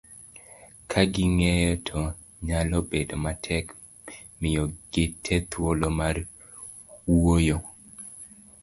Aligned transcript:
ka 0.91 1.01
ging'eny 1.13 1.69
to 1.87 1.99
nyalo 2.45 2.77
bedo 2.89 3.15
matek 3.23 3.65
miyo 4.39 4.63
gite 4.91 5.35
thuolo 5.51 5.87
mar 5.99 6.15
wuoyo 7.21 7.57